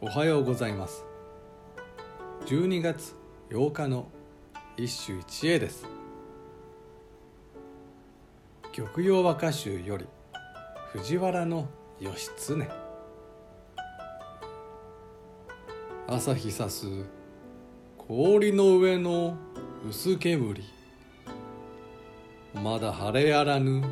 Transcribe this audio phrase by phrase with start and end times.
[0.00, 1.04] おはようございます。
[2.46, 3.16] 12月
[3.50, 4.06] 8日の
[4.76, 5.86] 一首一会です。
[8.72, 10.06] 玉葉和歌集より
[10.92, 11.66] 藤原の
[11.98, 12.70] 義経。
[16.06, 16.86] 朝日さす
[17.96, 19.36] 氷の上の
[19.84, 20.62] 薄煙。
[22.54, 23.82] まだ晴れやらぬ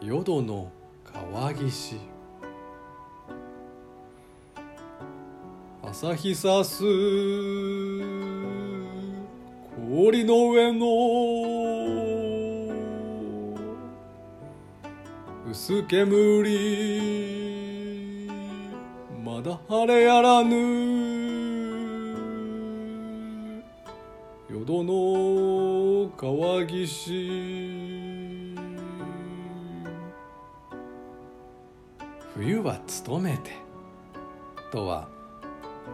[0.00, 0.72] 淀の
[1.04, 2.13] 川岸。
[5.96, 6.82] 朝日さす。
[9.88, 10.86] 氷の上の。
[15.48, 16.48] 薄煙。
[19.24, 20.56] まだ晴れやらぬ。
[24.50, 28.56] 淀の川岸。
[32.34, 33.52] 冬は勤めて。
[34.72, 35.13] とは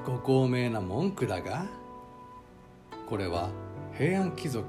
[0.07, 1.67] ご高名な文句だが
[3.09, 3.51] これは
[3.97, 4.69] 平安貴族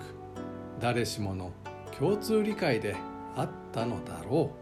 [0.79, 1.51] 誰しもの
[1.97, 2.95] 共通理解で
[3.35, 4.61] あったのだろう。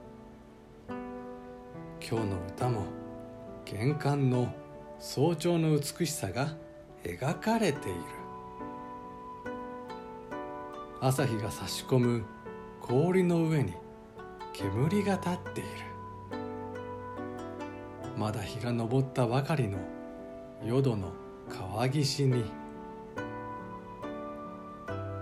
[2.02, 2.84] 今日の歌も
[3.66, 4.54] 玄関の
[5.00, 6.56] 早朝の美しさが
[7.04, 8.00] 描かれている。
[11.02, 12.26] 朝日が差し込む
[12.82, 13.74] 氷の上に
[14.54, 15.70] 煙が立っている。
[18.18, 19.78] まだ日が昇ったばかりの
[20.64, 21.14] 淀の
[21.50, 22.44] 川岸に。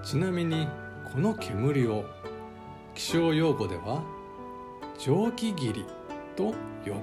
[0.03, 0.67] ちなみに
[1.13, 2.05] この煙を
[2.95, 4.03] 気象用語では
[4.97, 5.85] 蒸気霧
[6.35, 6.95] と呼ぶ。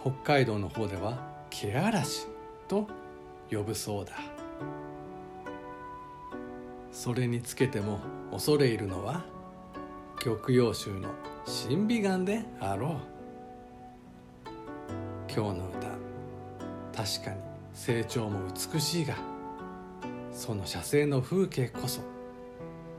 [0.00, 2.26] 北海道の方では気嵐
[2.66, 2.88] と
[3.50, 4.14] 呼ぶそうだ。
[6.90, 8.00] それにつけても
[8.32, 9.24] 恐れ入るのは
[10.20, 11.08] 玉葉集の
[11.46, 12.92] 神美眼であろう。
[15.32, 15.77] 今日の歌
[16.98, 17.36] 確かに。
[17.74, 18.40] 成長も
[18.72, 19.14] 美しいが
[20.32, 22.00] その写生の風景こそ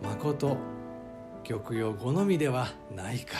[0.02, 0.56] まこと
[1.44, 3.38] 玉葉好みではないか。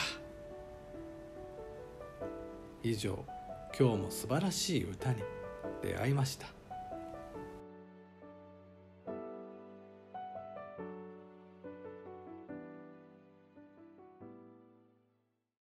[2.82, 3.24] 以上
[3.78, 5.22] 今日も素晴らしい歌に
[5.82, 6.59] 出会いました。